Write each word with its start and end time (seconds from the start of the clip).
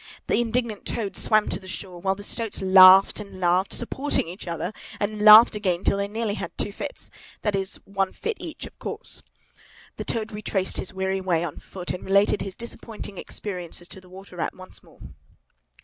The 0.25 0.41
indignant 0.41 0.83
Toad 0.87 1.15
swam 1.15 1.47
to 1.49 1.67
shore, 1.67 2.01
while 2.01 2.15
the 2.15 2.23
stoats 2.23 2.59
laughed 2.59 3.19
and 3.19 3.39
laughed, 3.39 3.71
supporting 3.71 4.27
each 4.27 4.47
other, 4.47 4.73
and 4.99 5.21
laughed 5.21 5.53
again, 5.53 5.83
till 5.83 5.97
they 5.97 6.07
nearly 6.07 6.33
had 6.33 6.57
two 6.57 6.71
fits—that 6.71 7.55
is, 7.55 7.75
one 7.85 8.11
fit 8.11 8.37
each, 8.39 8.65
of 8.65 8.79
course. 8.79 9.21
The 9.97 10.03
Toad 10.03 10.31
retraced 10.31 10.77
his 10.77 10.91
weary 10.91 11.21
way 11.21 11.43
on 11.43 11.57
foot, 11.59 11.91
and 11.91 12.03
related 12.03 12.41
his 12.41 12.55
disappointing 12.55 13.19
experiences 13.19 13.87
to 13.89 14.01
the 14.01 14.09
Water 14.09 14.37
Rat 14.37 14.55
once 14.55 14.81
more. 14.81 15.01